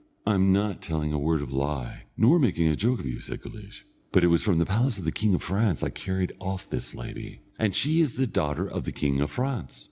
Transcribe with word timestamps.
"I'm 0.25 0.51
not 0.51 0.81
telling 0.81 1.13
a 1.13 1.19
word 1.19 1.43
of 1.43 1.53
lie, 1.53 2.05
nor 2.17 2.39
making 2.39 2.67
a 2.67 2.75
joke 2.75 3.01
of 3.01 3.05
you," 3.05 3.19
said 3.19 3.39
Guleesh; 3.43 3.83
"but 4.11 4.23
it 4.23 4.29
was 4.29 4.41
from 4.41 4.57
the 4.57 4.65
palace 4.65 4.97
of 4.97 5.05
the 5.05 5.11
king 5.11 5.35
of 5.35 5.43
France 5.43 5.83
I 5.83 5.89
carried 5.91 6.33
off 6.39 6.67
this 6.67 6.95
lady, 6.95 7.41
and 7.59 7.75
she 7.75 8.01
is 8.01 8.15
the 8.15 8.25
daughter 8.25 8.67
of 8.67 8.85
the 8.85 8.91
king 8.91 9.21
of 9.21 9.29
France." 9.29 9.79